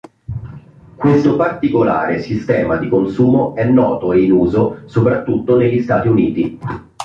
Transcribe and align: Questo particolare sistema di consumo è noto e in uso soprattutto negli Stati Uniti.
Questo 0.95 1.35
particolare 1.35 2.23
sistema 2.23 2.77
di 2.77 2.89
consumo 2.89 3.53
è 3.53 3.65
noto 3.69 4.13
e 4.13 4.23
in 4.23 4.31
uso 4.31 4.79
soprattutto 4.85 5.55
negli 5.57 5.79
Stati 5.83 6.07
Uniti. 6.07 6.59